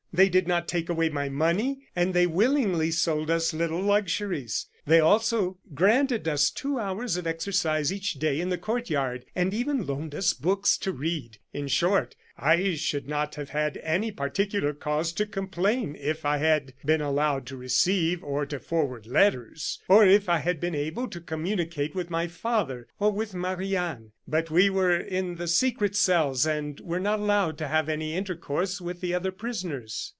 They 0.13 0.27
did 0.27 0.45
not 0.45 0.67
take 0.67 0.89
away 0.89 1.07
my 1.07 1.29
money; 1.29 1.87
and 1.95 2.13
they 2.13 2.27
willingly 2.27 2.91
sold 2.91 3.31
us 3.31 3.53
little 3.53 3.79
luxuries; 3.79 4.65
they 4.85 4.99
also 4.99 5.59
granted 5.73 6.27
us 6.27 6.49
two 6.49 6.77
hours 6.79 7.15
of 7.15 7.25
exercise 7.25 7.93
each 7.93 8.15
day 8.15 8.41
in 8.41 8.49
the 8.49 8.57
court 8.57 8.89
yard, 8.89 9.23
and 9.37 9.53
even 9.53 9.85
loaned 9.85 10.13
us 10.13 10.33
books 10.33 10.77
to 10.79 10.91
read. 10.91 11.37
In 11.53 11.69
short, 11.69 12.17
I 12.43 12.73
should 12.73 13.07
not 13.07 13.35
have 13.35 13.49
had 13.49 13.77
any 13.83 14.09
particular 14.11 14.73
cause 14.73 15.13
to 15.13 15.27
complain, 15.27 15.95
if 15.99 16.25
I 16.25 16.37
had 16.37 16.73
been 16.83 16.99
allowed 17.01 17.45
to 17.47 17.57
receive 17.57 18.23
or 18.23 18.47
to 18.47 18.57
forward 18.57 19.05
letters, 19.05 19.79
or 19.87 20.07
if 20.07 20.27
I 20.27 20.39
had 20.39 20.59
been 20.59 20.73
able 20.73 21.07
to 21.09 21.21
communicate 21.21 21.93
with 21.93 22.09
my 22.09 22.27
father 22.27 22.87
or 22.99 23.11
with 23.11 23.35
Marie 23.35 23.75
Anne. 23.75 24.13
But 24.27 24.49
we 24.49 24.71
were 24.71 24.97
in 24.97 25.35
the 25.35 25.47
secret 25.47 25.95
cells, 25.95 26.47
and 26.47 26.79
were 26.79 27.01
not 27.01 27.19
allowed 27.19 27.59
to 27.59 27.67
have 27.67 27.87
any 27.87 28.15
intercourse 28.15 28.81
with 28.81 29.01
the 29.01 29.13
other 29.13 29.31
prisoners. 29.31 30.09